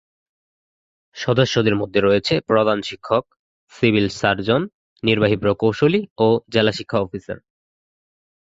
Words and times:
সদস্যদের 1.15 1.75
মধ্যে 1.75 1.99
রয়েছেন 2.01 2.37
প্রধান 2.47 2.79
শিক্ষক, 2.81 3.23
সিভিল 3.73 4.07
সার্জন, 4.11 4.61
নির্বাহী 5.03 5.37
প্রকৌশলী 5.37 6.01
ও 6.17 6.27
জেলা 6.49 6.71
শিক্ষা 6.71 6.97
অফিসার। 6.99 7.37